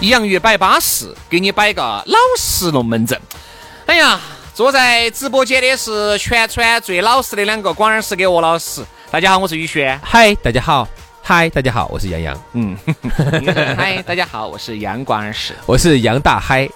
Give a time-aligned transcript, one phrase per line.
[0.00, 3.20] 洋芋摆巴适，给你摆个老实龙门阵。
[3.86, 4.20] 哎呀，
[4.54, 8.84] 坐在直播间的是全川最老实的两个广二师跟我老师。
[9.10, 9.98] 大家好，我是宇轩。
[10.02, 10.86] 嗨，大家好。
[11.20, 12.42] 嗨，大家好，我是杨洋。
[12.52, 12.78] 嗯，
[13.76, 15.52] 嗨，大家好，我是杨广二师。
[15.66, 16.68] 我是杨大嗨。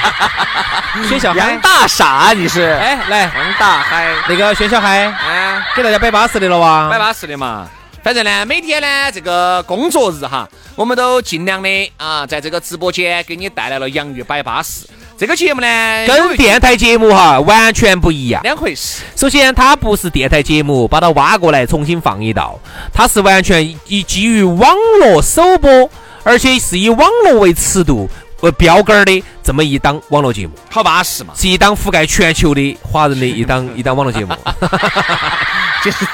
[1.08, 2.64] 薛小杨大傻，你是？
[2.78, 6.90] 哎，来，杨大嗨，那个薛小嗨，啊，给大家摆巴适的了哇？
[6.90, 7.66] 摆巴适的嘛。
[8.02, 14.86] 反正呢，每天呢，这个工作日哈，我们都尽量的啊，在这个直播间给你带来了洋芋摆巴士
[15.18, 19.02] 这个节目呢，跟电台节目哈完全不一样，两回事。
[19.14, 22.58] 首先，它不是电台节目，把它挖过来重新放一道，
[22.90, 25.90] 它是完全以基于网络首播，
[26.22, 28.08] 而且是以网络为尺度
[28.40, 34.34] 为标杆的这么一档网络节目，好巴适嘛，是一档覆盖全球的华人的一档一档网络节目。
[35.84, 36.06] 其实，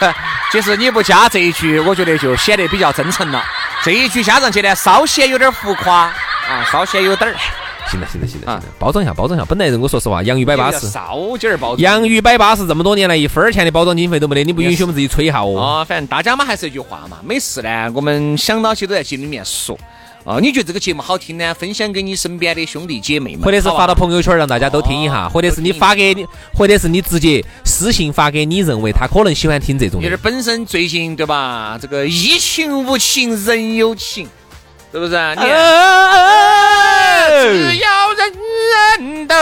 [0.53, 3.43] 其实你不加这一句，我觉得就显得比较真诚了。
[3.83, 5.95] 这一句加上去呢，稍显有点浮夸
[6.49, 7.37] 啊，稍显有点儿。
[7.89, 9.47] 行了，行了，行了行了，包装一下，包装一下。
[9.49, 11.79] 本来人我说实话，洋芋摆巴士，稍点儿包装。
[11.79, 15.61] 洋芋摆巴士这么多年来，一分钱的包装经费都没得，你不允许我们自己吹一下哦。
[15.61, 19.79] 啊，反正大家嘛，还是一句话嘛，没事呢，我们想到起都在心里面说。
[20.27, 21.55] 哦，你觉得这个节目好听呢？
[21.55, 30.03] 分享给你身边的兄弟姐妹们，或者是发到朋友圈让大家都听一下，或者是你发给你，或者是你直接私信发给你认为他可能喜欢听这种。
[30.03, 31.79] 就是本身最近对吧？
[31.81, 34.29] 这个疫情无情人有情，
[34.91, 35.11] 是不是？
[35.11, 35.47] 你看，
[37.45, 38.33] 只要人
[38.99, 39.35] 人都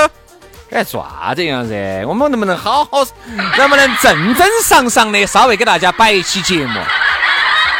[0.69, 2.05] 该咋子样子？
[2.07, 3.03] 我们能不能好好，
[3.57, 6.79] 能不能正正常常的稍微给大家摆一期节目？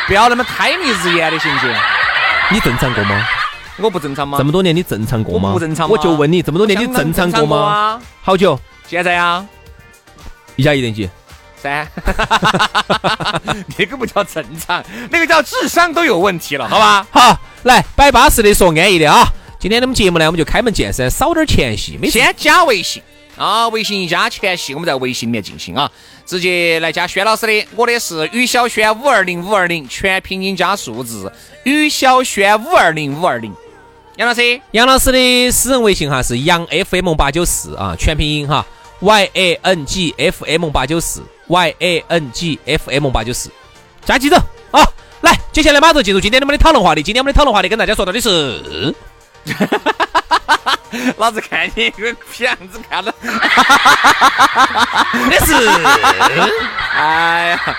[0.07, 1.71] 不要那么胎迷日眼的，行不行？
[2.51, 3.27] 你正常过吗？
[3.79, 4.39] 我不正常吗？
[4.39, 5.53] 这么多年你正常过吗？
[5.53, 8.01] 不正常我就问你，这么多年你正常过吗？
[8.23, 8.59] 好久？
[8.89, 9.45] 现在呀？
[10.57, 11.11] 一加一等于几？
[11.61, 11.87] 三。
[13.77, 17.07] 那个不叫正常，那个叫智商都有问题了，好吧？
[17.11, 19.27] 好，来摆巴适的说安逸的啊！
[19.59, 23.03] 今天的我们节目呢，我们就开门见山，少点前戏，没先加微信
[23.37, 25.91] 啊，微信一加全系，我们在微信里面进行啊。
[26.27, 31.31] 直接来加轩老师的，我的是于小轩五二零五二零，全拼音加数字，
[31.65, 33.53] 于小轩五二零五二零。
[34.17, 38.65] 杨老师，杨老师的私人微信哈是杨 FM 八九四啊，全拼音哈
[39.01, 43.51] ，Y A N G F M 八九四，Y A N G F M 八九四，
[44.05, 44.37] 加记走
[44.71, 44.83] 啊！
[45.23, 48.95] 来，接下来马上进入今天我们的讨论话题，今天我们的讨论话题跟大家说到的是。
[51.19, 53.13] 老子看你个屁样子，看到，
[55.29, 55.53] 那是，
[56.97, 57.77] 哎呀，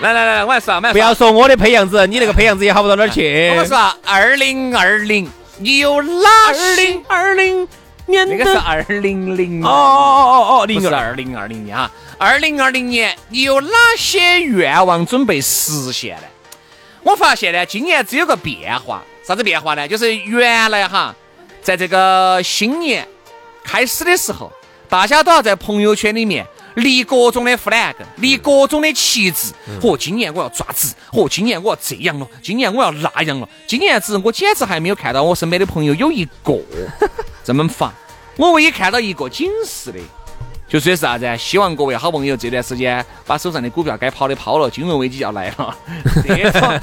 [0.00, 3.48] 来来来，我来说，不要说我的配样子，你那个配样子也好不到哪儿去。
[3.50, 3.76] 我们说，
[4.06, 5.28] 二零二零，
[5.58, 7.04] 你有哪二零？
[7.08, 7.68] 二零
[8.06, 16.22] 年那个是二零零哦哦哦哦，不是二零二零年哈，二零二零年你有哪些愿望准备实现呢？
[17.02, 19.88] 我发现呢，今年只有个变化，啥子变化呢？
[19.88, 21.14] 就是原来哈。
[21.62, 23.08] 在这个新年
[23.64, 24.52] 开始的时候，
[24.86, 29.50] 大家都要在朋友圈里面立各种的 flag，立各种的旗帜。
[29.80, 30.94] 嚯，今年我要抓子！
[31.10, 32.28] 嚯，今年我要这样了！
[32.42, 33.48] 今年我要那样了！
[33.66, 36.60] 今年子我简直还没有看到我身边的朋友有一个
[37.42, 37.90] 这么发。
[38.36, 39.98] 我唯一看到一个警示的，
[40.74, 41.38] 就说是啥子？
[41.38, 45.72] 希望各位好朋友这段时间把手上的股票该抛的抛了，金融危机要来了。
[46.26, 46.80] 这种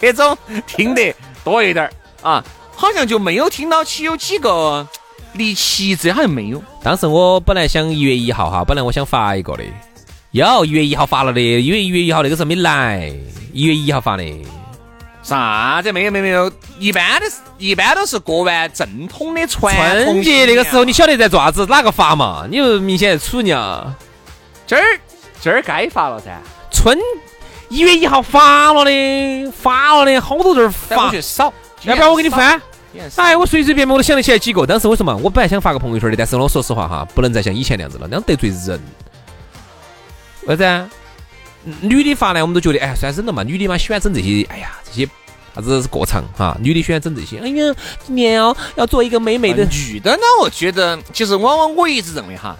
[0.00, 0.36] 这种
[0.66, 1.14] 听得
[1.44, 2.44] 多一点儿啊。
[2.74, 4.84] 好像就没有听到起有几个
[5.34, 6.60] 离奇，这，好像没有。
[6.82, 9.62] 当时我本来想一月一号哈，本来我想发一个的，
[10.32, 13.08] 有一月一号发了的，因为一月一号那个时候没来，
[13.52, 14.24] 一月一号发的。
[15.28, 17.26] 啥子没有没有没有，一般的，
[17.58, 21.66] 一般都是过完正统的传春节那个时候，你晓得在做啥子？
[21.66, 22.46] 哪个发嘛？
[22.50, 23.94] 你又明显在处啊？
[24.66, 24.82] 今儿
[25.38, 26.40] 今儿该发了噻。
[26.70, 26.98] 春
[27.68, 31.52] 一月一号发了的，发了的好多人发，少。
[31.82, 32.58] 要不然我给你翻？
[33.16, 34.64] 哎，我随随便便我都想得起来几个。
[34.64, 35.14] 当时为什么？
[35.18, 38.80] 我本来想发个朋友圈的，但是我说实话哈，不能再像以前那样子了，那样得罪人。
[40.46, 40.88] 为啥子啊？
[41.80, 43.42] 女的发呢，我们都觉得哎，算忍了嘛。
[43.42, 45.08] 女的嘛，喜欢整这些，哎呀，这些
[45.54, 46.56] 啥子过场哈。
[46.60, 47.74] 女的喜欢整这些，哎呀，
[48.06, 49.64] 今年哦要做一个美美的。
[49.66, 52.56] 女的呢，我觉得其实往往我一直认为哈，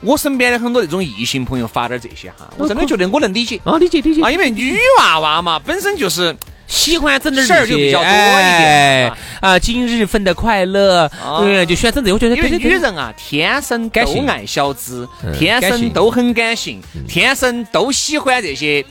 [0.00, 6.36] 我身边的很多那种异性朋友发点这些哈，我真的觉得我能理解啊，理解理解啊，因为女娃娃嘛，本身就是。
[6.72, 8.12] 喜欢整点事儿就比较多一
[8.58, 11.06] 点啊，今日份的快乐，
[11.38, 12.10] 对，就喜欢整这。
[12.10, 15.06] 我觉得，因为女人啊，天生都爱小资，
[15.38, 18.82] 天生都很感性，天生都喜欢这些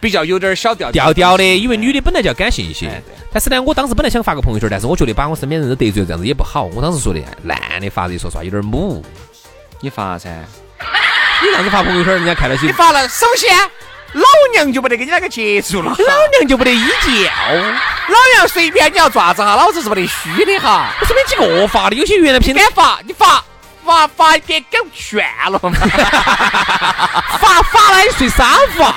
[0.00, 1.44] 比较有点小调调调的。
[1.44, 3.00] 因为女的本来就要感性一些。
[3.32, 6.64] 但是呢，我当时本来想发个朋友圈，但是我觉得把我身边人都得罪了，这样子也不好。
[6.74, 9.00] 我当时说的，男的发这说实话有点母。
[9.80, 10.28] 你发噻，
[10.80, 12.66] 你这样子发朋友圈，人家看到起。
[12.66, 13.56] 你发了，首先。
[14.12, 14.22] 老
[14.52, 20.90] 娘就不得跟你那个结束了，老娘就不得依教，老娘随便你要爪子哈，老子是不得虚的哈。
[21.00, 23.44] 我身边几个发的，有些原来平敢发，你发
[23.84, 25.70] 发发给给炫了嘛？
[27.38, 28.92] 发发了你睡沙发，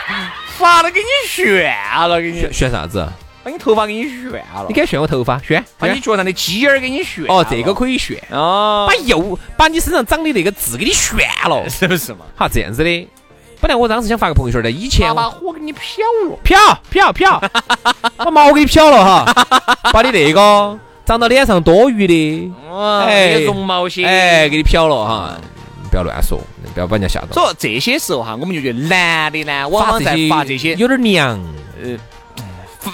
[0.58, 1.76] 发了给你炫
[2.08, 3.06] 了，给你炫啥子？
[3.44, 5.38] 把你头发给你炫了，你敢炫我头发？
[5.46, 5.62] 炫？
[5.78, 7.24] 把你脚上的鸡眼儿给你炫？
[7.28, 8.86] 哦，这个可以炫哦。
[8.88, 12.20] 把右把你身上长的那个痣给你炫了， 是不是嘛？
[12.34, 13.08] 好，这样子的。
[13.64, 17.42] 本来我当时想发个朋友圈的，以前把火给你漂了，漂漂漂，
[18.14, 19.24] 把毛给你漂了哈，
[19.90, 22.52] 把你那个长到脸上多余的，
[23.06, 25.40] 哎，绒毛些，哎，给你漂了哈，
[25.90, 26.38] 不要乱说，
[26.74, 27.32] 不要把人家吓到。
[27.32, 31.40] 所以这些时候哈，我们就觉得男的呢，往往在发这些有点娘，
[31.82, 31.96] 呃，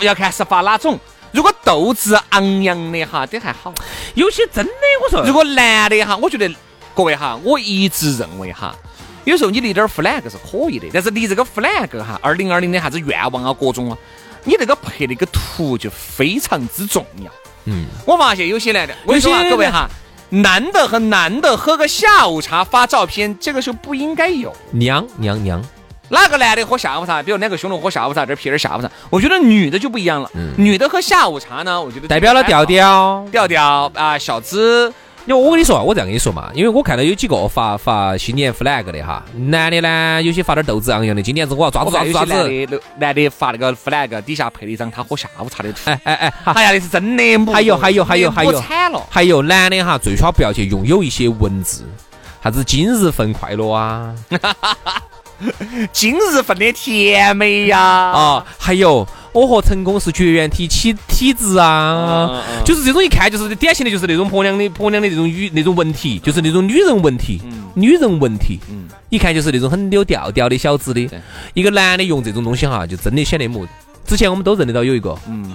[0.03, 0.97] 要看是发哪种。
[1.33, 3.75] 如果斗志昂扬的哈，这还好。
[4.15, 4.71] 有些真的，
[5.03, 6.49] 我说，如果男的哈，我觉得
[6.95, 8.73] 各位哈，我一直认为哈。
[9.31, 13.97] 有时候你立点 flag 是可以的，但是立这个 flag 哈，二零二零的啥子愿望啊，各种啊，
[14.43, 17.31] 你那个拍那个图就非常之重要。
[17.67, 19.89] 嗯，我发现有些男的，我跟你说啊，各位哈，
[20.31, 24.53] 男的和男的喝个下午茶发照片，这个时候不应该有。
[24.73, 25.63] 娘娘娘，
[26.09, 27.23] 哪个男的喝下午茶？
[27.23, 28.91] 比如两个兄弟喝下午茶，这儿撇点下午茶。
[29.11, 34.93] 我觉得女的就不一样了，嗯女的喝下午茶呢，我觉得代表了调调调调啊，小资。
[35.27, 42.33] 因为我跟你说，我这样跟你说嘛，因为我看到有几个发发新年 flag 的哈，男的呢，有些发点斗志昂扬的，今年子我要抓住抓住抓子。
[42.99, 45.79] 男的发那个 flag 底下配了一张他喝下午茶的图。
[45.87, 47.53] 哎哎哎，哎呀，那是真的。
[47.53, 49.07] 还有还有还有还有，惨了。
[49.11, 51.85] 还有男的哈，最好不要去拥有一些文字，
[52.43, 54.15] 啥子今日份快乐啊，
[55.93, 59.07] 今日份的甜美呀，啊，还有。
[59.33, 67.41] 我和成功是绝缘体体体质啊，就是这种一看就是典型的，就是那种婆娘的婆娘的那种语那种文体，就是那种女人文体，
[67.75, 68.59] 女人文体，
[69.09, 71.09] 一看就是那种很有调调的小资的。
[71.55, 73.67] 一个男的用这种东西哈，就真的显得木。
[74.05, 75.55] 之前我们都认得到有一个，嗯，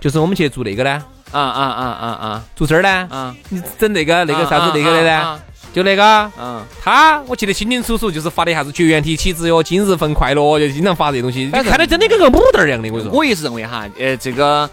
[0.00, 0.90] 就是我们去做那个呢，
[1.30, 5.40] 啊啊啊啊啊，做这儿呢，啊，你整那个那个啥子那个的呢？
[5.72, 11.44] 就那个，嗯，他我记得清清楚楚，就是发的啥子绝缘体体质哟，今日份快乐，就经常发这些东西。
[11.44, 13.18] 你看的真的跟个母蛋儿一样的，我跟你说。
[13.18, 14.68] 我也是认为哈，呃，这个，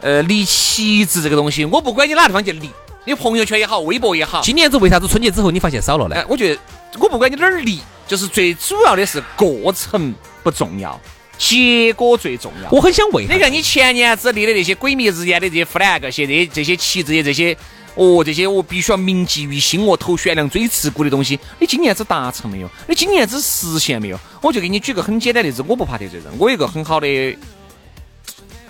[0.00, 2.70] 呃，立旗帜这个东西，我不管你哪地方去立，
[3.04, 4.40] 你朋友圈也好，微博也好。
[4.42, 6.24] 今年子为啥子春节之后你发现少了呢？
[6.28, 6.60] 我觉得，
[6.98, 7.78] 我不管你哪儿立，
[8.08, 10.12] 就是最主要的是过程
[10.42, 11.00] 不重要，
[11.38, 12.68] 结果最重要。
[12.72, 17.56] 我很想问，你看你前年子立的那些鬼迷日眼的这些 flag，现在这些旗帜的这些。
[17.94, 22.70] 哦，这些我必须要铭记于心，我投悬梁锥刺股的东西，你今年子达成没有？
[22.88, 24.18] 你今年子实现没有？
[24.40, 27.06] 我就给你举个很简单例子，我不怕得罪人，我有个很好的，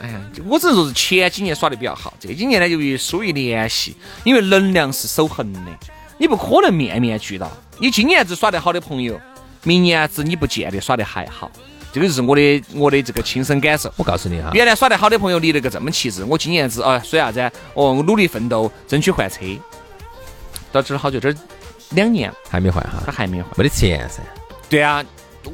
[0.00, 5.60] 哎呀，我只能说是前几年耍的比较好，这几年呢由于疏于联系，因为能量是守恒的，
[6.18, 7.48] 你不可能面面俱到。
[7.78, 9.20] 你今年子耍得好的朋友，
[9.62, 11.48] 明年子你不见得耍得还好。
[11.92, 13.92] 这个就是我的我的这个亲身感受。
[13.96, 17.40] 我告诉你哈，原来耍得好的朋友离了个这么气质，我今年子啊说啥子？
[17.74, 19.40] 哦，我努力奋斗，争取换车。
[20.72, 21.34] 到这儿好久，这
[21.90, 24.22] 两年还没换哈，他还没换，没得钱噻。
[24.70, 25.04] 对啊，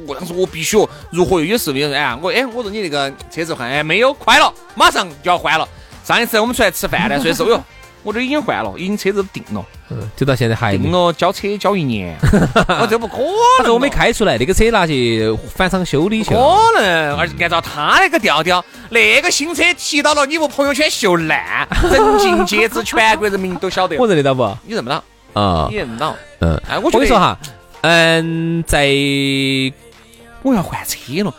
[0.07, 0.77] 我当时我必须
[1.11, 5.67] 如何有时候有人哎，我哎，我说你那个车子换哎没有，快了，马上就要换了。
[6.05, 7.61] 上一次我们出来吃饭呢，所以说哟。
[8.03, 12.17] 我这已经换了，已经车子都定了，嗯，就到现在还定了，交车交一年，
[12.81, 13.17] 我这不可
[13.63, 13.73] 能。
[13.73, 16.33] 我没开出来，那个车拿去返厂修理去。
[16.33, 16.39] 可
[16.79, 23.97] 能，而且按照他那个调调，那个新车提到了，你不朋友圈秀烂，人尽皆知，全国人民都晓得。
[23.97, 24.57] 我认得到不？
[24.65, 25.03] 你认不到
[25.33, 25.67] 啊？
[25.69, 26.15] 你认不到？
[26.39, 27.37] 嗯，哎，我跟你说哈，
[27.81, 28.87] 嗯，在
[30.41, 31.33] 我要换车了。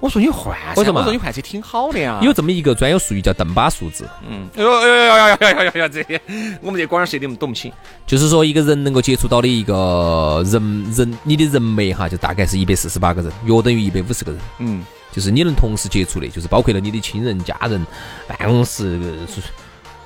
[0.00, 2.18] 我说你换，我说我说你换车挺好的呀。
[2.22, 4.08] 有这么一个专有术语叫邓巴数字。
[4.26, 6.20] 嗯，哎呦哎呦哎呦哎呦哎呦呦这些
[6.62, 7.70] 我们这广儿谁的懂不清。
[8.06, 14.40] 就是说一个人能够接触到的一个人人，你的人脉哈，就大概是一百四十八个人，约等于一百五十个人。
[14.58, 17.86] 嗯，就是你能同时接触的，就是包括了你的亲人、家人、
[18.26, 18.98] 办公室，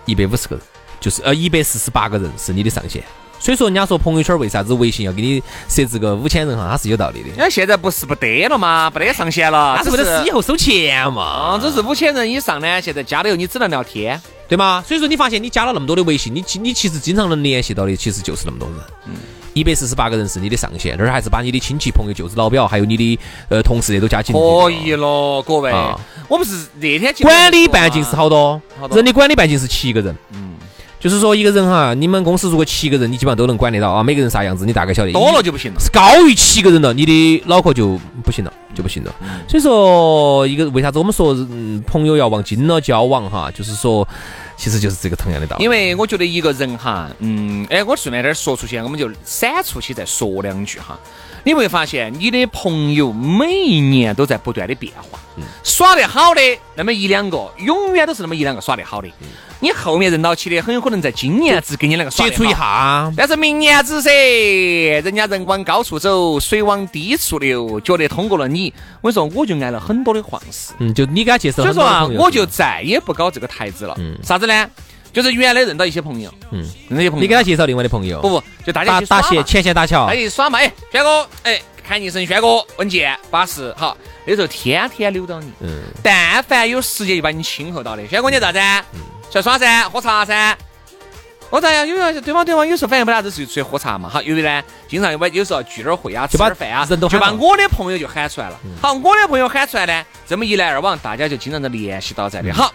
[0.06, 0.64] 一百五十个人，
[0.98, 3.02] 就是呃一百四十八个人是你的上限。
[3.44, 7.28] 所以说，人家说朋友圈为啥子微信要给你设置个五千人哈，它是有道理的。
[7.28, 11.22] 因为现在不是不得了吗，不得上限了，它是为了是以后收钱嘛。
[11.22, 14.82] 啊，这是五千人以上呢，现在加了以后你只能聊天，对吗？
[14.88, 18.78] 所以说你发现你加了那么多的微信，你你其实经常能联系到的其实就是那么多人。
[19.08, 19.12] 嗯。
[19.52, 23.18] 一百四十八个人是你的上限，那儿还是把你的亲戚朋友、舅子老表，还有你的
[23.50, 24.40] 呃同事都加进去。
[24.40, 25.70] 可以了，各位。
[26.28, 28.60] 我们是那天管理半径是好多，
[28.90, 30.16] 人的管理半径是七个人。
[30.32, 30.43] 嗯。
[31.04, 34.02] 就是说，一个人哈，你们公司如果七个人，你基本上都能管得到啊。
[34.02, 35.12] 每个人啥样子，你大概晓得。
[35.12, 35.78] 多了就不行了。
[35.78, 39.14] 是高于七个人了，你的脑壳就不行了，就不行了。
[39.46, 43.50] 所以说，一个为啥子我们说嗯朋友要往近了交往哈？
[43.50, 44.08] 就是说，
[44.56, 45.64] 其实就是这个同样的道理。
[45.64, 50.98] 因为我觉得一个人哈，嗯，哎，我顺便点说出去，我们就闪出去再说两句哈。
[51.44, 55.18] 你会发现，你的朋友每一年都在不断的变化。
[55.62, 56.40] 耍得好的
[56.74, 59.08] 那么一两个，永远都是那么一两个耍得好的。
[59.64, 64.10] 你后面认到起的，很有可能在今年只跟你那个接触一下，但是明年子噻，
[65.02, 70.74] 人家人往高处走，水往低处流，觉得通过了你，我跟你说，我就挨了很多的黄事。
[70.80, 73.94] 嗯，就你给他介绍，所以说啊，我就再也不搞这个台子了。
[73.98, 74.68] 嗯，啥子呢？
[75.14, 88.58] 就是原来认到一些朋友，嗯，认到一些朋友，你给他介绍另外的朋友，不不，就大家打线前线搭桥，哎，耍嘛，哎，轩哥，哎，看一声轩哥，稳健巴适，好，那时候天天溜到你，嗯，但凡有时间就把你亲和到的，轩哥你咋子？
[88.58, 89.00] 嗯，
[89.30, 90.56] 出来耍噻，喝茶噻，
[91.50, 91.86] 我咋样？
[91.86, 102.72] 因为，对方对方有时候反应不大，就出去喝茶嘛，好，由于呢，经常有有时候聚点会啊，吃点饭啊，人都就把我的朋友就喊出来了，好，我的朋友喊出来呢，这么一来二往，大家就经常的联系到在的，好。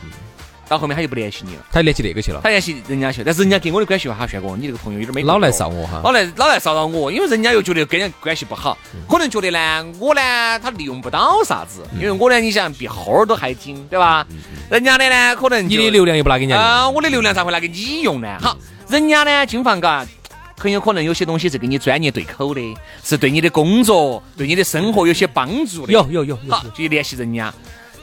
[0.70, 5.88] 到后面他就不联系你了，他联系那个去了，他联系人家去，但是人家跟我的关系哈，轩哥，你这个朋友有点没老来臊我。
[5.88, 8.78] 哈，老来老来骚扰我，因为人家又觉得跟人关系不好，
[9.10, 10.22] 可能觉得呢，我呢
[10.60, 14.26] 他利用不到啥子，因为我呢你想比猴儿都还精，对吧？
[14.70, 18.38] 人家的呢可能你的流量又不拿给人家，啊，我的流量咋会拿给你用呢？
[18.40, 18.56] 好，
[18.88, 20.06] 人家呢经房嘎，
[20.56, 22.62] 很有可能有些东西是跟你专业对口的，
[23.04, 27.52] 是对你的工作、对你的生活有些帮助的，有有有，好，就联系人家。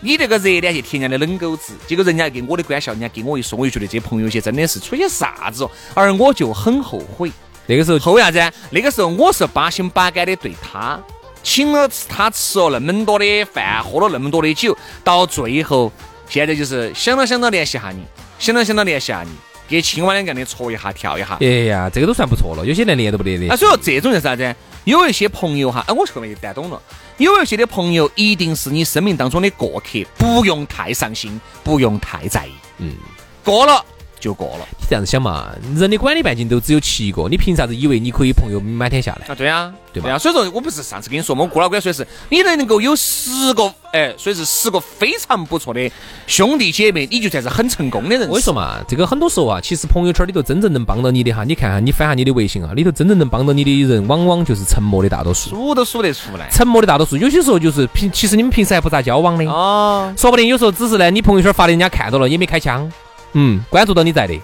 [0.07, 7.29] 你这个热脸去贴人家的冷狗子，结果人家给我的关系，人家给我一说，我就觉得这朋友些真的是出些啥子哦，而我就很后悔。
[7.67, 8.39] 那个时候后悔啥子？
[8.71, 10.97] 那个时候我是八心八肝的对他，
[11.43, 15.91] 请了他吃了那么多的饭，喝了那么多的酒，到最后
[16.29, 18.05] 现在就是想了想到联系下你，
[18.39, 19.31] 想了想到联系下你，
[19.67, 21.37] 给青蛙两个的戳一下跳一下。
[21.41, 23.47] 哎呀，这个都算不错了，有些连连都不连的。
[23.49, 24.55] 那所以说这种是啥子？
[24.87, 26.81] 有一些朋友哈，哎，我后面就带懂了。
[27.17, 32.53] 有一些的朋友一定是你生命当中的过客，不用太上心，不用太在意。
[32.79, 32.95] 嗯，
[33.43, 33.85] 过了
[34.19, 34.67] 就过了。
[34.79, 39.35] 你这样子想嘛，人的管理半径都只有七个，你凭啥子以为你可以朋友满天下来啊？
[39.35, 40.19] 对啊，对吧？
[40.19, 41.43] 所以说我不是上次跟你说吗？
[41.43, 45.91] 我郭老倌说的是，你能够有十个，哎，所以是十个非常不错的
[46.27, 48.29] 兄弟姐妹，你就算是很成功的人。
[48.29, 55.51] 我跟你说嘛，这个很多时候啊，其实朋友圈里头真正能帮到你的哈，你看哈，你翻下你的微信啊，里头真正能帮到你的人，往往就是沉默的大多数。
[55.51, 56.49] 数都数得出来。
[56.51, 62.91] 沉默的大多数，有些时候就是平，其实你们平时还不咋交往的哦，说不定有时候只是呢，你朋友圈发的，人家看到了也没开枪，
[63.39, 64.35] 嗯，关注到你在的。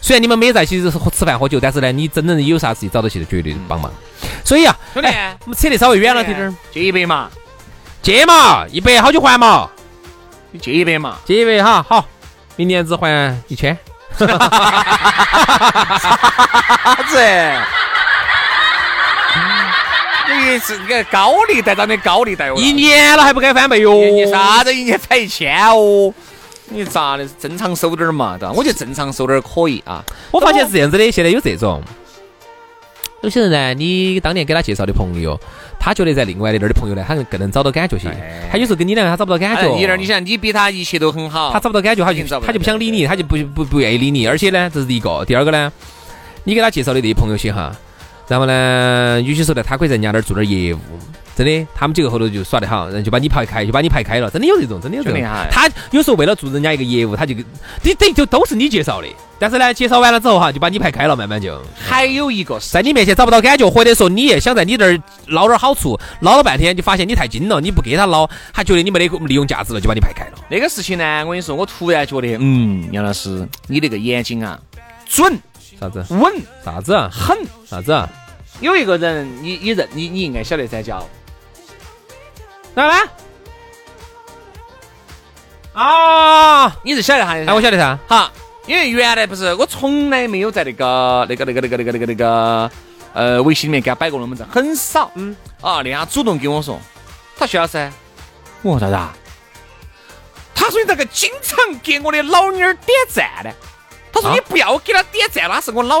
[0.00, 0.90] 虽然你们没在一起吃
[1.24, 3.92] 饭喝酒，但是呢，你真正有啥事情找到去的绝对帮忙。
[4.44, 5.08] 所以啊，兄弟，
[5.44, 7.30] 我们扯得稍微远了点点，借一百嘛，
[8.02, 9.70] 借嘛，一百好久还嘛？
[10.50, 12.04] 你借一百嘛，借一百哈，好，
[12.56, 13.78] 明年只还一千。
[14.18, 14.26] 啥
[17.08, 17.18] 子？
[20.32, 22.54] 你是个高利贷，当的高利贷哦？
[22.56, 23.94] 一年了还不敢翻倍哟？
[23.94, 26.12] 你啥子一年才一千哦？
[26.70, 27.26] 你咋的？
[27.38, 28.52] 正常收点儿嘛，对吧？
[28.56, 30.02] 我觉得正常收点儿可以啊。
[30.30, 31.82] 我发现是这样子的，现在有这种，
[33.22, 35.38] 有些人呢，你当年给他介绍的朋友，
[35.78, 38.08] 他觉得在另外的那儿的朋友呢，他更能找到感觉些。
[38.50, 39.74] 他有时候跟你两个他找不到感觉。
[39.74, 44.26] 你那儿，你想，你比他一切都很好，他找不到感觉，他就他就不想理你，他就不不不愿意理你。
[44.26, 45.72] 而且呢，这是第一个，第二个呢，
[46.44, 47.74] 你给他介绍的这些朋友些哈，
[48.28, 50.78] 然后呢，有些时候呢，他可以在人家那儿做点业务。
[51.36, 54.30] 真的，他们几个后头就耍得好，然后就把你排开，就把你排开了。
[54.30, 55.22] 真的有这种，真的有这种。
[55.50, 57.34] 他有时候为了做人家一个业务，他就
[57.82, 59.08] 你等于就都是你介绍的。
[59.38, 61.58] 但是呢，介绍完了之后哈，就把你排开了，慢慢就。
[61.78, 70.32] 还有一个在你面前找不到感觉，或者说你也想在你这儿捞点好处，捞了半天就发现你太精了，你不给他捞，他觉得你没得利用价值了，就把你排开了。
[70.50, 74.60] 那个事情呢，我跟你说，我突然觉得，嗯，杨老师，你那个眼睛啊，
[75.06, 75.38] 准
[75.80, 76.04] 啥子？
[76.10, 76.94] 稳啥子？
[77.10, 78.06] 狠啥子？
[78.60, 81.08] 有一个人，你你认你你应该晓得噻，叫。
[82.74, 83.02] 哪来？
[85.72, 86.76] 啊！
[86.82, 87.34] 你是晓得哈？
[87.34, 87.98] 哎，我晓得噻。
[88.06, 88.30] 好，
[88.66, 92.70] 因为原来不是我从来没有在那个那个那个那个那个那个那个
[93.12, 95.10] 呃微信里面给他摆过龙门阵，很少。
[95.14, 95.34] 嗯。
[95.60, 96.78] 啊，人家主动跟我说，
[97.36, 97.90] 他徐老师，
[98.62, 98.98] 我啥子？
[100.54, 103.50] 他说你咋个经常给我的老妞儿点赞呢？
[104.12, 106.00] 他说你不要给他点赞，那是我老。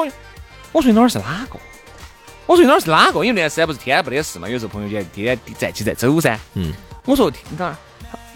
[0.72, 1.58] 我说你哪儿是哪个？
[2.50, 3.24] 我说你哪儿是哪个？
[3.24, 6.36] 因为那段时间不是天天不得事嘛，有时候朋友间天天在起在走噻。
[6.54, 6.72] 嗯，
[7.04, 7.76] 我说听哪儿？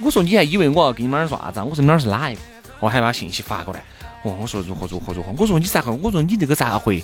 [0.01, 1.61] 我说你还以为我要给你们哪儿说啥子？
[1.61, 2.41] 我说你哪儿是哪一个？
[2.79, 3.83] 我还把信息发过来。
[4.23, 5.35] 哦，我说如何如何如何？
[5.37, 5.91] 我说你咋个？
[5.91, 7.03] 我说你这个咋会？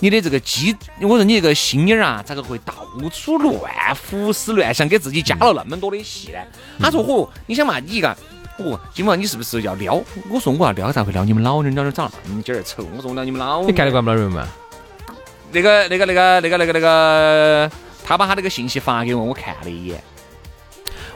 [0.00, 2.74] 你的这个机，我说你这个心眼儿啊，咋个会到
[3.12, 3.54] 处乱
[4.10, 6.40] 胡思乱想，给自己加了那么多的戏呢？
[6.80, 8.08] 他说嚯，你想嘛，你一个。
[8.56, 10.02] 哦，今晚你是不是要撩？
[10.28, 11.72] 我说我要撩，咋会撩你们老娘？
[11.72, 12.84] 娘长那么尖儿丑？
[12.96, 13.68] 我说我撩你们老娘。
[13.68, 14.44] 你干得惯不了人嘛？
[15.52, 17.70] 那个、那个、那个、那个、那个、那个，
[18.04, 20.02] 他把他那个信息发给我，我看了一眼。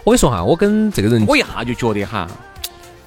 [0.04, 2.26] 我跟你说哈，我跟这个人，我一下就觉得哈，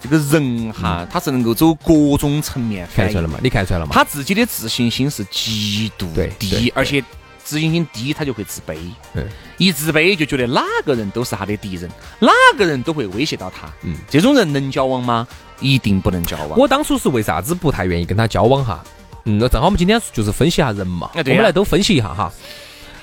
[0.01, 2.88] 这个人哈，他是能够走各种层面。
[2.96, 3.39] 看出来了嘛？
[3.41, 3.91] 你看出来了嘛？
[3.94, 6.08] 他自己的自信心是极度
[6.39, 7.03] 低，而且。
[7.46, 8.75] 自信心低，他就会自卑。
[9.13, 9.24] 嗯，
[9.60, 11.88] 一自卑就觉得哪个人都是他的敌人，
[12.20, 13.72] 哪个人都会威胁到他。
[13.84, 15.27] 嗯，这种人能交往吗？
[15.60, 16.58] 一定不能交往。
[16.58, 18.84] 我当初是为啥子不太愿意跟他交往哈？
[19.25, 21.10] 嗯，那正好我们今天就是分析一下人嘛。
[21.13, 22.32] 我们来都分析一下哈。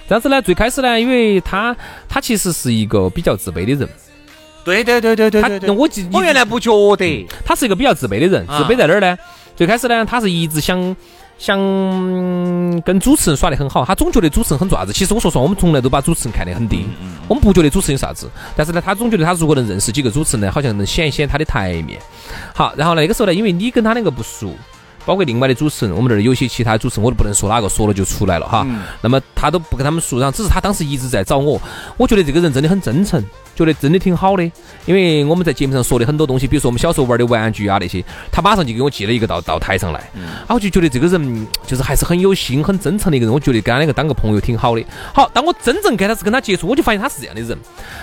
[0.09, 1.77] 但是呢，最开始呢，因为他
[2.09, 3.89] 他其实是一个比较自卑的人。
[4.65, 5.71] 对对对对对对。
[5.71, 8.47] 我我原来不觉得他是一个比较自卑的人。
[8.47, 9.17] 自卑在哪儿呢？
[9.55, 10.97] 最开始呢，他是一直想。
[11.39, 11.59] 想
[12.83, 14.93] 跟主持人耍得很好，他总觉得主持人很做啥子。
[14.93, 16.87] 其实我说实话，我们从来都把主持人看得很低，
[17.27, 18.31] 我们不觉得主持人有啥子。
[18.55, 21.99] 但是呢，他总觉得他如果能认识几个主持人呢，好像能显一显他的台面。
[22.55, 24.55] 好，然后那个时候呢，因为你跟他两个不熟。
[25.05, 28.67] 包括另外的主持人，我们这儿有些其他主持人，我都不能说哪个，说了就出来了哈。
[29.01, 31.61] 那么他都不跟他们熟，然后只是他当时一直在找我。
[31.97, 33.23] 我觉得这个人真的很真诚，
[33.57, 34.43] 觉得真的挺好的。
[34.87, 40.01] 因为我们在节目上说的很多东西，比如说我们小时候玩的玩具啊那些，他马上就给我寄了一个到到台上来。
[40.47, 43.35] 啊，我就觉得这个人就是还是很有心、很真诚的一个人。
[43.35, 44.85] 我觉得跟他两个当个朋友挺好的。
[45.13, 47.59] 好，当我真正跟他是跟他接触，我就发现他是这样的人。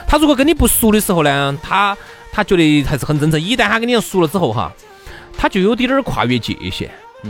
[0.08, 1.98] 他如果跟你不熟的时候呢，他
[2.32, 3.40] 他觉得还是很真诚。
[3.40, 4.72] 一旦他跟你熟了之后哈。
[5.42, 6.90] 他就有点点跨越界限，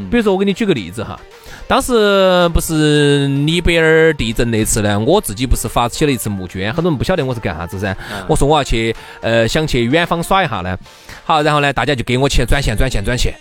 [0.09, 1.19] 比如说我给你举个例子哈，
[1.67, 7.95] 当时不是尼泊尔地震那次呢，我自己不是发起了一次募捐，很多人不晓得我是干啥子噻，
[8.27, 10.75] 我说我要去呃想去远方耍一下呢，
[11.23, 13.31] 好，然后呢大家就给我钱转钱转钱转钱，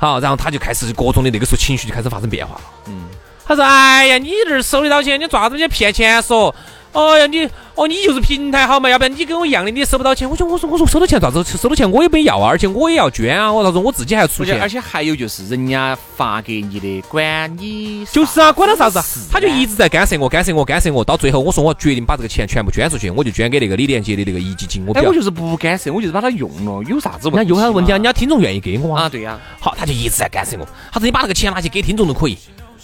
[0.00, 3.04] 好，然后他就开始各种的那个时候情绪就开始发生变化了，嗯，
[3.46, 6.52] 他说哎呀你这儿收得到钱，你做啥子去骗钱说？
[6.96, 8.88] 哦呀，你哦，你就是平台好嘛？
[8.88, 10.28] 要不然你跟我一样的，你收不到钱。
[10.28, 11.44] 我说，我说，我说，收到钱咋子？
[11.44, 13.52] 收到钱我也没要啊，而且我也要捐啊。
[13.52, 14.58] 我他说我自己还要出钱。
[14.62, 19.28] 而且还有就是，人家发给你的，管你就是啊，管他啥子？
[19.30, 21.04] 他就一直在干涉我，干涉我，干涉我。
[21.04, 24.82] 到最后，我说我决定把这个钱全部捐出去，我就捐给那个李连杰的那个壹基金。
[24.86, 27.50] 我哎，我就是不干涉，我就是把它用了，有啥子问题？
[27.50, 27.96] 有啥问题啊？
[27.96, 29.06] 人家听众愿意给我啊？
[29.06, 29.38] 对呀。
[29.60, 30.66] 好，他就一直在干涉我。
[30.90, 32.38] 他说你把那个钱拿去给听众都可以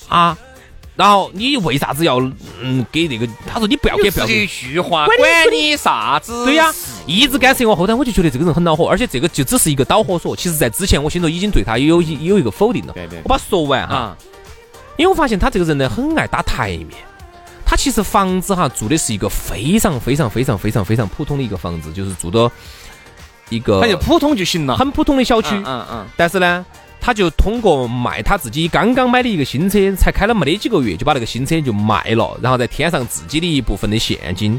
[0.07, 0.37] 啊。
[0.95, 2.21] 然后你为啥子要
[2.61, 3.27] 嗯给那个？
[3.47, 4.45] 他说你不要给，不要给。
[4.45, 5.19] 一句话，管
[5.51, 6.45] 你啥子？
[6.45, 6.71] 对呀，
[7.07, 7.75] 一直干涉我。
[7.75, 10.37] 后台我就觉得这个人很恼火，而且这个就只是一个导火索。
[10.37, 12.93] 其实，在之前我心头已经对他有有一个否定了。
[12.93, 13.21] 对对。
[13.25, 14.15] 我把说完哈，
[14.99, 16.91] 因为我发现他这个人呢，很爱打台面。
[17.65, 22.51] 他其实房子哈住的是一个非常非常非常非常非常普通的一个房子，就是住的
[23.49, 25.55] 一个，那就普通就行了，很普通的小区。
[25.65, 26.07] 嗯嗯。
[26.19, 26.67] 但是呢。
[27.03, 34.59] 他就通过卖他自己刚刚买的一个新车，才开了没得几个月，就把那个新车就卖了，然后再添上自己的一部分的现金，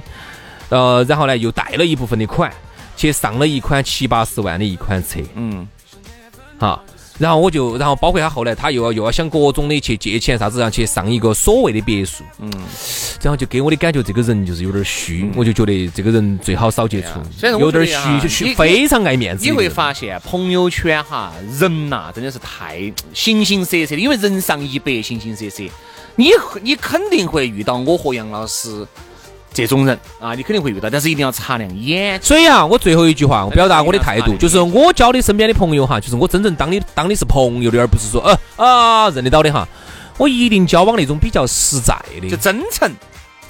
[0.68, 2.52] 呃，然后呢又贷了一部分的款，
[2.98, 5.66] 去上了一款七八十万的一款车，嗯，
[6.58, 6.84] 好。
[7.20, 12.52] 然后我就，然后包括他后来，他又要又要想各种的去借钱，啥子然后去上一个所谓的别墅，嗯，
[13.22, 19.46] 然后就给我的感觉，这个人就是有点虚，我就觉得这个人最好少接触，有点虚虚，非常爱面子。
[19.46, 25.64] 你会发现朋友圈哈，人呐真的是太形形色色的，因为人上一百，形形色色，
[26.16, 28.86] 你你肯定会遇到我和杨老师。
[29.54, 32.20] 这种人啊，你肯定会遇到，但是一定要擦亮眼。
[32.22, 39.68] 所以啊，我最后一句话，我表达我的态度，就是我交的身边的朋友哈，就是我真正当你当你是朋友的，而不是说呃啊认得到的哈。
[40.18, 42.92] 我一定交往那种比较实在的，就真诚、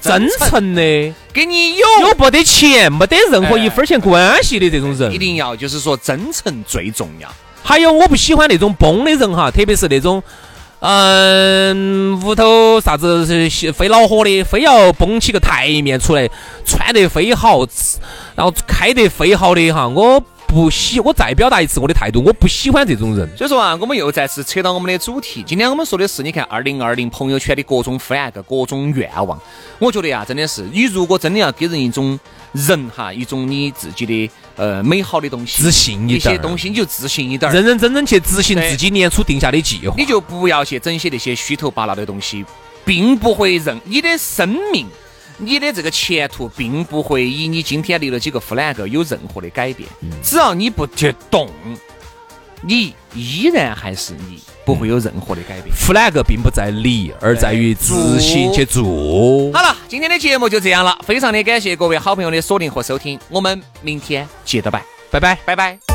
[0.00, 7.28] 真诚的，跟你有有没得钱、没得任何一分钱关系的这种人，一定要就是说真诚最重要。
[7.62, 10.22] 还有，我不喜欢那种崩的人哈，特别是那种。
[10.80, 16.28] 嗯，屋头啥子是非恼火的，非要绷起个台面出来，
[16.66, 17.66] 穿得非好，
[18.34, 23.26] 然后开得非好的哈，我不喜，我再表达一次我的态度，我不喜欢这种人。
[23.34, 29.40] 所以说啊，我们又再次扯到我们的主题，今天我们说的是，你看二零二零朋友圈的各种 flag，各种愿望，
[29.78, 32.18] 我觉得呀，真的是，你如果真的要给人一种
[32.52, 34.30] 人哈，一种你自己的。
[34.56, 42.44] 呃，美好的东西，自信一些东西你就自信一点，认认真真去执行自己年初定下的计划，你就不要去整些那些虚头巴脑的东西，
[42.84, 44.86] 并不会让你的生命、
[45.38, 49.88] 你的这个前途，并不会以你今天立了几个 flag 有任何的改变。
[50.22, 51.48] 只要你不去动，
[52.66, 55.74] 你依然还是你，不会有任何的改变。
[55.76, 58.82] flag 并不在立，而在于执行去做。
[59.52, 65.93] 好了，今天的节目就这样了，非常的感谢各位好朋友的锁定和收听，我们明天接着拜，拜拜，拜拜。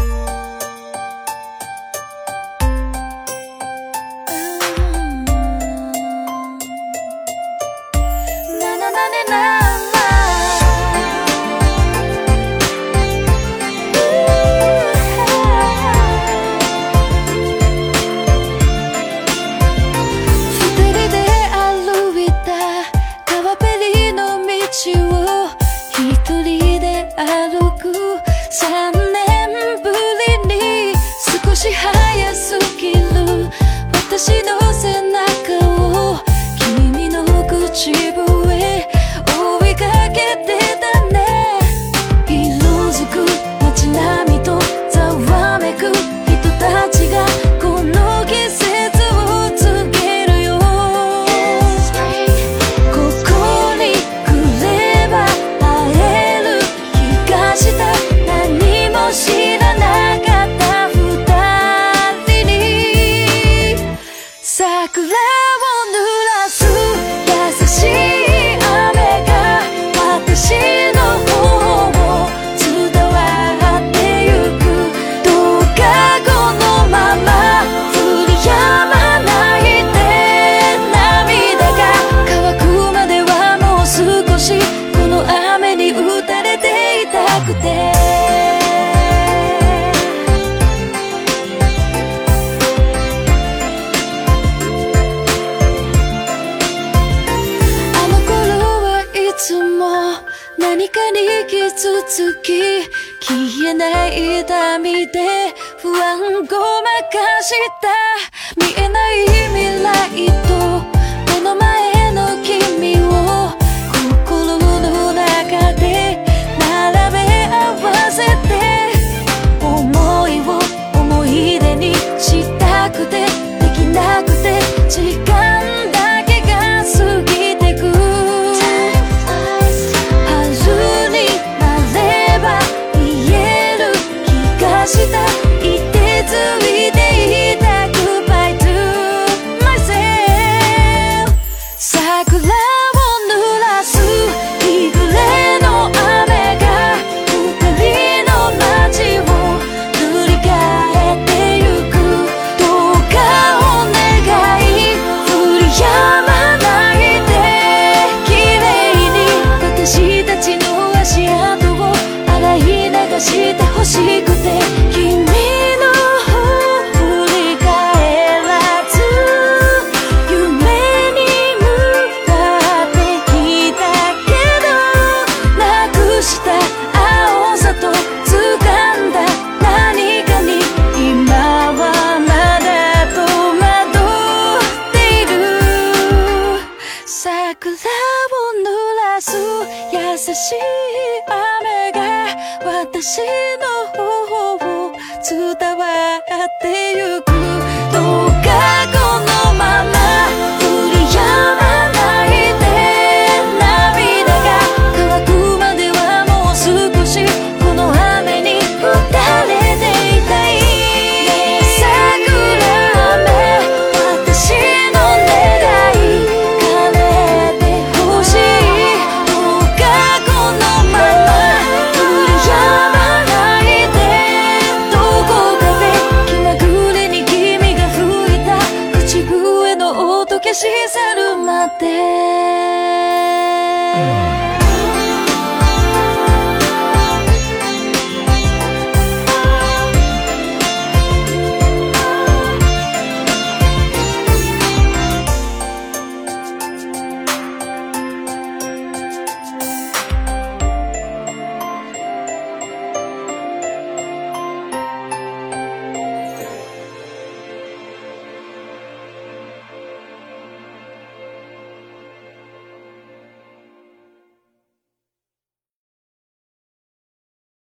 [107.12, 108.89] 化した見え